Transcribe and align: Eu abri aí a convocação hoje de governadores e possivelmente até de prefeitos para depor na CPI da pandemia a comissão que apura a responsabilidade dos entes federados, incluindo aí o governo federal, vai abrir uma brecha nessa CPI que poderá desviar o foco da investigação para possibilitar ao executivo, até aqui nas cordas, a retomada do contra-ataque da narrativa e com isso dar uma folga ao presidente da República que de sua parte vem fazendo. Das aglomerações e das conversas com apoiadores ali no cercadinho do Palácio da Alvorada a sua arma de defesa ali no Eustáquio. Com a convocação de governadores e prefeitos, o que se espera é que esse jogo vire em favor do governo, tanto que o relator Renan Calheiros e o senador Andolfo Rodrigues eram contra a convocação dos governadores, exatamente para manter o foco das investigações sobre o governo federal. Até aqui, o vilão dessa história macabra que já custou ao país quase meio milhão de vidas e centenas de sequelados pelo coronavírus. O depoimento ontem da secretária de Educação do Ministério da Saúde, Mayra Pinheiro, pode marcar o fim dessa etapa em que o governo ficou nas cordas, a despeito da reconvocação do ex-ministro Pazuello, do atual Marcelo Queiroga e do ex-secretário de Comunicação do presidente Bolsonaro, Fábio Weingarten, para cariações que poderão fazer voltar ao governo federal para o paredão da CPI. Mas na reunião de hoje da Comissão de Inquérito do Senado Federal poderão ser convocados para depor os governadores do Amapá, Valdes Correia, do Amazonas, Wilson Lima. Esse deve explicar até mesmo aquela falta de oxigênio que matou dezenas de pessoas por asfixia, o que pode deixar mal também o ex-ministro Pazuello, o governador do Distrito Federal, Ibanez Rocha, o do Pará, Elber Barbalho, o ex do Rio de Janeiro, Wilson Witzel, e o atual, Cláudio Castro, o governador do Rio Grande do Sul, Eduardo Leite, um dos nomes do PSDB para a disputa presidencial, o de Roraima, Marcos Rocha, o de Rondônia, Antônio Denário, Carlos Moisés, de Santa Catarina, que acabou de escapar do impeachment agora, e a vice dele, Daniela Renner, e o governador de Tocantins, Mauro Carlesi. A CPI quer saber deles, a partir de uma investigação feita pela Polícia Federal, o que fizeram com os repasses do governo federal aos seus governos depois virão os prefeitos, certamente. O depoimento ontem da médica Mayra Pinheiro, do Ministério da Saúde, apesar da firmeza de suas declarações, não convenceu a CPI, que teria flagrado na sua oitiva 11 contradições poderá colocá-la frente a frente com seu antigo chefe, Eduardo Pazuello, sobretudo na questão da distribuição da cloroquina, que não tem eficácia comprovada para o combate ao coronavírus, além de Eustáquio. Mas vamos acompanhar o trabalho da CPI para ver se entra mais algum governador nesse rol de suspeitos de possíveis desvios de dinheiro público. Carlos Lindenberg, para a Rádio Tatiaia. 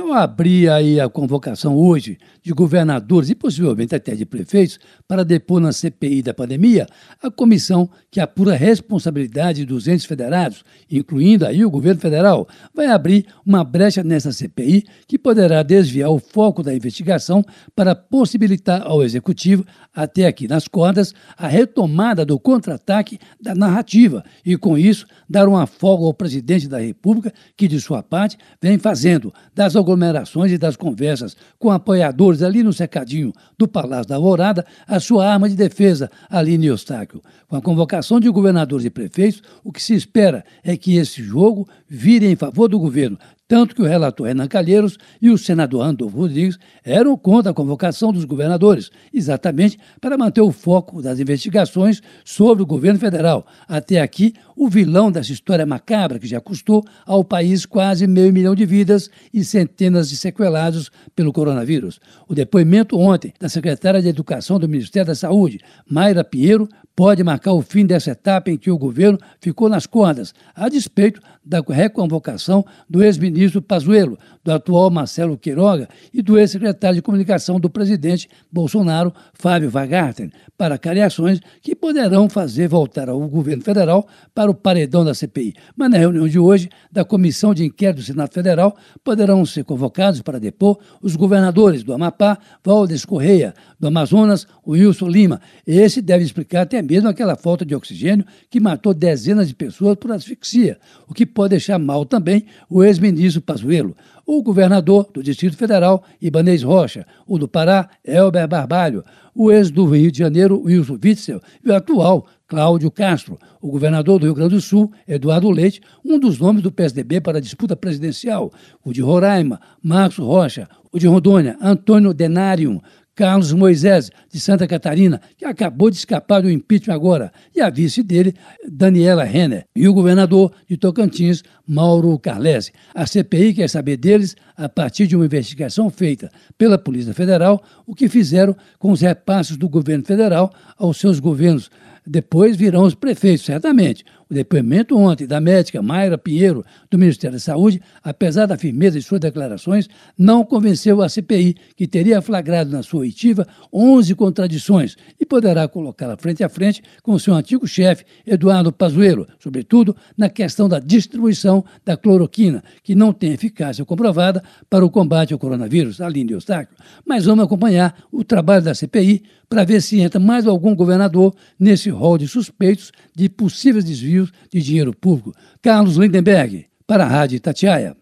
Eu 0.00 0.14
abri 0.14 0.66
aí 0.66 0.98
a 0.98 1.10
convocação 1.10 1.76
hoje 1.76 2.16
de 2.42 2.54
governadores 2.54 3.28
e 3.28 3.34
possivelmente 3.34 3.94
até 3.94 4.14
de 4.14 4.24
prefeitos 4.24 4.78
para 5.06 5.22
depor 5.22 5.60
na 5.60 5.72
CPI 5.72 6.22
da 6.22 6.32
pandemia 6.32 6.86
a 7.22 7.30
comissão 7.30 7.86
que 8.10 8.18
apura 8.18 8.54
a 8.54 8.56
responsabilidade 8.56 9.66
dos 9.66 9.86
entes 9.86 10.06
federados, 10.06 10.64
incluindo 10.90 11.44
aí 11.44 11.62
o 11.66 11.70
governo 11.70 12.00
federal, 12.00 12.48
vai 12.74 12.86
abrir 12.86 13.26
uma 13.44 13.62
brecha 13.62 14.02
nessa 14.02 14.32
CPI 14.32 14.86
que 15.06 15.18
poderá 15.18 15.62
desviar 15.62 16.08
o 16.08 16.18
foco 16.18 16.62
da 16.62 16.74
investigação 16.74 17.44
para 17.76 17.94
possibilitar 17.94 18.80
ao 18.82 19.02
executivo, 19.02 19.66
até 19.94 20.26
aqui 20.26 20.48
nas 20.48 20.66
cordas, 20.66 21.12
a 21.36 21.46
retomada 21.46 22.24
do 22.24 22.40
contra-ataque 22.40 23.18
da 23.38 23.54
narrativa 23.54 24.24
e 24.46 24.56
com 24.56 24.78
isso 24.78 25.06
dar 25.28 25.46
uma 25.46 25.66
folga 25.66 26.06
ao 26.06 26.14
presidente 26.14 26.66
da 26.66 26.78
República 26.78 27.34
que 27.54 27.68
de 27.68 27.78
sua 27.78 28.02
parte 28.02 28.38
vem 28.62 28.78
fazendo. 28.78 29.30
Das 29.54 29.76
aglomerações 29.90 30.52
e 30.52 30.58
das 30.58 30.76
conversas 30.76 31.36
com 31.58 31.70
apoiadores 31.70 32.42
ali 32.42 32.62
no 32.62 32.72
cercadinho 32.72 33.32
do 33.58 33.66
Palácio 33.66 34.08
da 34.08 34.16
Alvorada 34.16 34.64
a 34.86 35.00
sua 35.00 35.26
arma 35.26 35.48
de 35.48 35.56
defesa 35.56 36.10
ali 36.28 36.56
no 36.56 36.64
Eustáquio. 36.64 37.22
Com 37.48 37.56
a 37.56 37.62
convocação 37.62 38.20
de 38.20 38.30
governadores 38.30 38.86
e 38.86 38.90
prefeitos, 38.90 39.42
o 39.64 39.72
que 39.72 39.82
se 39.82 39.94
espera 39.94 40.44
é 40.62 40.76
que 40.76 40.96
esse 40.96 41.22
jogo 41.22 41.68
vire 41.88 42.26
em 42.26 42.36
favor 42.36 42.68
do 42.68 42.78
governo, 42.78 43.18
tanto 43.50 43.74
que 43.74 43.82
o 43.82 43.84
relator 43.84 44.28
Renan 44.28 44.46
Calheiros 44.46 44.96
e 45.20 45.28
o 45.28 45.36
senador 45.36 45.82
Andolfo 45.82 46.16
Rodrigues 46.16 46.56
eram 46.84 47.18
contra 47.18 47.50
a 47.50 47.54
convocação 47.54 48.12
dos 48.12 48.24
governadores, 48.24 48.92
exatamente 49.12 49.76
para 50.00 50.16
manter 50.16 50.40
o 50.40 50.52
foco 50.52 51.02
das 51.02 51.18
investigações 51.18 52.00
sobre 52.24 52.62
o 52.62 52.66
governo 52.66 53.00
federal. 53.00 53.44
Até 53.66 54.00
aqui, 54.00 54.34
o 54.54 54.68
vilão 54.68 55.10
dessa 55.10 55.32
história 55.32 55.66
macabra 55.66 56.20
que 56.20 56.28
já 56.28 56.40
custou 56.40 56.84
ao 57.04 57.24
país 57.24 57.66
quase 57.66 58.06
meio 58.06 58.32
milhão 58.32 58.54
de 58.54 58.64
vidas 58.64 59.10
e 59.34 59.42
centenas 59.42 60.08
de 60.08 60.16
sequelados 60.16 60.88
pelo 61.16 61.32
coronavírus. 61.32 61.98
O 62.28 62.36
depoimento 62.36 62.96
ontem 62.96 63.34
da 63.40 63.48
secretária 63.48 64.00
de 64.00 64.06
Educação 64.06 64.60
do 64.60 64.68
Ministério 64.68 65.08
da 65.08 65.14
Saúde, 65.16 65.58
Mayra 65.90 66.22
Pinheiro, 66.22 66.68
pode 67.00 67.24
marcar 67.24 67.54
o 67.54 67.62
fim 67.62 67.86
dessa 67.86 68.10
etapa 68.10 68.50
em 68.50 68.58
que 68.58 68.70
o 68.70 68.76
governo 68.76 69.18
ficou 69.40 69.70
nas 69.70 69.86
cordas, 69.86 70.34
a 70.54 70.68
despeito 70.68 71.18
da 71.42 71.62
reconvocação 71.66 72.62
do 72.90 73.02
ex-ministro 73.02 73.62
Pazuello, 73.62 74.18
do 74.42 74.52
atual 74.52 74.90
Marcelo 74.90 75.36
Queiroga 75.36 75.88
e 76.12 76.22
do 76.22 76.38
ex-secretário 76.38 76.96
de 76.96 77.02
Comunicação 77.02 77.60
do 77.60 77.68
presidente 77.68 78.28
Bolsonaro, 78.50 79.12
Fábio 79.34 79.70
Weingarten, 79.72 80.30
para 80.56 80.78
cariações 80.78 81.40
que 81.62 81.74
poderão 81.74 82.28
fazer 82.28 82.68
voltar 82.68 83.08
ao 83.08 83.20
governo 83.28 83.62
federal 83.62 84.06
para 84.34 84.50
o 84.50 84.54
paredão 84.54 85.04
da 85.04 85.14
CPI. 85.14 85.54
Mas 85.76 85.90
na 85.90 85.98
reunião 85.98 86.28
de 86.28 86.38
hoje 86.38 86.68
da 86.90 87.04
Comissão 87.04 87.52
de 87.54 87.64
Inquérito 87.64 87.98
do 87.98 88.02
Senado 88.02 88.32
Federal 88.32 88.76
poderão 89.04 89.44
ser 89.44 89.64
convocados 89.64 90.22
para 90.22 90.40
depor 90.40 90.78
os 91.02 91.16
governadores 91.16 91.82
do 91.82 91.92
Amapá, 91.92 92.38
Valdes 92.64 93.04
Correia, 93.04 93.54
do 93.78 93.88
Amazonas, 93.88 94.46
Wilson 94.66 95.08
Lima. 95.08 95.40
Esse 95.66 96.00
deve 96.00 96.24
explicar 96.24 96.62
até 96.62 96.80
mesmo 96.82 97.08
aquela 97.08 97.36
falta 97.36 97.64
de 97.64 97.74
oxigênio 97.74 98.24
que 98.48 98.60
matou 98.60 98.94
dezenas 98.94 99.48
de 99.48 99.54
pessoas 99.54 99.96
por 99.96 100.12
asfixia, 100.12 100.78
o 101.08 101.14
que 101.14 101.26
pode 101.26 101.50
deixar 101.50 101.78
mal 101.78 102.04
também 102.04 102.46
o 102.68 102.84
ex-ministro 102.84 103.42
Pazuello, 103.42 103.96
o 104.32 104.40
governador 104.44 105.10
do 105.12 105.24
Distrito 105.24 105.56
Federal, 105.56 106.04
Ibanez 106.22 106.62
Rocha, 106.62 107.04
o 107.26 107.36
do 107.36 107.48
Pará, 107.48 107.88
Elber 108.04 108.46
Barbalho, 108.46 109.02
o 109.34 109.50
ex 109.50 109.72
do 109.72 109.84
Rio 109.86 110.12
de 110.12 110.20
Janeiro, 110.20 110.62
Wilson 110.62 111.00
Witzel, 111.02 111.40
e 111.64 111.68
o 111.68 111.74
atual, 111.74 112.28
Cláudio 112.46 112.92
Castro, 112.92 113.36
o 113.60 113.72
governador 113.72 114.20
do 114.20 114.26
Rio 114.26 114.34
Grande 114.36 114.54
do 114.54 114.60
Sul, 114.60 114.92
Eduardo 115.08 115.50
Leite, 115.50 115.80
um 116.04 116.16
dos 116.16 116.38
nomes 116.38 116.62
do 116.62 116.70
PSDB 116.70 117.20
para 117.20 117.38
a 117.38 117.40
disputa 117.40 117.74
presidencial, 117.74 118.52
o 118.84 118.92
de 118.92 119.02
Roraima, 119.02 119.60
Marcos 119.82 120.18
Rocha, 120.18 120.68
o 120.92 120.98
de 121.00 121.08
Rondônia, 121.08 121.56
Antônio 121.60 122.14
Denário, 122.14 122.80
Carlos 123.14 123.52
Moisés, 123.52 124.10
de 124.32 124.40
Santa 124.40 124.66
Catarina, 124.66 125.20
que 125.36 125.44
acabou 125.44 125.90
de 125.90 125.96
escapar 125.96 126.40
do 126.40 126.50
impeachment 126.50 126.94
agora, 126.94 127.32
e 127.54 127.60
a 127.60 127.68
vice 127.68 128.02
dele, 128.02 128.34
Daniela 128.66 129.24
Renner, 129.24 129.66
e 129.74 129.86
o 129.86 129.92
governador 129.92 130.52
de 130.68 130.76
Tocantins, 130.76 131.42
Mauro 131.66 132.18
Carlesi. 132.18 132.72
A 132.94 133.06
CPI 133.06 133.54
quer 133.54 133.68
saber 133.68 133.96
deles, 133.96 134.36
a 134.56 134.68
partir 134.68 135.06
de 135.06 135.16
uma 135.16 135.26
investigação 135.26 135.90
feita 135.90 136.30
pela 136.56 136.78
Polícia 136.78 137.12
Federal, 137.12 137.62
o 137.86 137.94
que 137.94 138.08
fizeram 138.08 138.56
com 138.78 138.90
os 138.92 139.00
repasses 139.00 139.56
do 139.56 139.68
governo 139.68 140.04
federal 140.04 140.52
aos 140.78 140.96
seus 140.96 141.20
governos 141.20 141.70
depois 142.10 142.56
virão 142.56 142.82
os 142.82 142.94
prefeitos, 142.96 143.46
certamente. 143.46 144.04
O 144.28 144.34
depoimento 144.34 144.98
ontem 144.98 145.28
da 145.28 145.40
médica 145.40 145.80
Mayra 145.80 146.18
Pinheiro, 146.18 146.64
do 146.90 146.98
Ministério 146.98 147.36
da 147.36 147.40
Saúde, 147.40 147.80
apesar 148.02 148.46
da 148.46 148.58
firmeza 148.58 148.98
de 148.98 149.04
suas 149.04 149.20
declarações, 149.20 149.88
não 150.18 150.44
convenceu 150.44 151.02
a 151.02 151.08
CPI, 151.08 151.54
que 151.76 151.86
teria 151.86 152.20
flagrado 152.20 152.72
na 152.72 152.82
sua 152.82 153.02
oitiva 153.02 153.46
11 153.72 154.12
contradições 154.16 154.96
poderá 155.30 155.68
colocá-la 155.68 156.16
frente 156.16 156.42
a 156.42 156.48
frente 156.48 156.82
com 157.04 157.16
seu 157.16 157.32
antigo 157.34 157.64
chefe, 157.66 158.04
Eduardo 158.26 158.72
Pazuello, 158.72 159.28
sobretudo 159.38 159.96
na 160.18 160.28
questão 160.28 160.68
da 160.68 160.80
distribuição 160.80 161.64
da 161.84 161.96
cloroquina, 161.96 162.64
que 162.82 162.96
não 162.96 163.12
tem 163.12 163.32
eficácia 163.32 163.84
comprovada 163.84 164.42
para 164.68 164.84
o 164.84 164.90
combate 164.90 165.32
ao 165.32 165.38
coronavírus, 165.38 166.00
além 166.00 166.26
de 166.26 166.34
Eustáquio. 166.34 166.76
Mas 167.06 167.26
vamos 167.26 167.44
acompanhar 167.44 167.96
o 168.10 168.24
trabalho 168.24 168.64
da 168.64 168.74
CPI 168.74 169.22
para 169.48 169.64
ver 169.64 169.80
se 169.80 170.00
entra 170.00 170.18
mais 170.18 170.48
algum 170.48 170.74
governador 170.74 171.32
nesse 171.58 171.90
rol 171.90 172.18
de 172.18 172.26
suspeitos 172.26 172.90
de 173.14 173.28
possíveis 173.28 173.84
desvios 173.84 174.32
de 174.52 174.60
dinheiro 174.60 174.92
público. 174.92 175.32
Carlos 175.62 175.96
Lindenberg, 175.96 176.66
para 176.88 177.04
a 177.04 177.08
Rádio 177.08 177.38
Tatiaia. 177.38 178.00